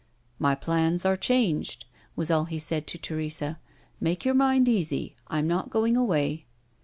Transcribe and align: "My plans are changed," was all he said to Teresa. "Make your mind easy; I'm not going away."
"My 0.39 0.55
plans 0.55 1.05
are 1.05 1.15
changed," 1.15 1.85
was 2.15 2.31
all 2.31 2.45
he 2.45 2.57
said 2.57 2.87
to 2.87 2.97
Teresa. 2.97 3.59
"Make 3.99 4.25
your 4.25 4.33
mind 4.33 4.67
easy; 4.67 5.15
I'm 5.27 5.47
not 5.47 5.69
going 5.69 5.95
away." 5.95 6.47